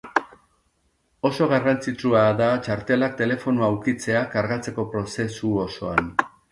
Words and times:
Oso 1.29 1.49
garrantzitsua 1.51 2.23
da 2.41 2.49
txartelak 2.69 3.15
telefonoa 3.23 3.71
ukitzea 3.79 4.27
kargatzeko 4.37 4.89
prozesu 4.97 5.59
osoan. 5.69 6.15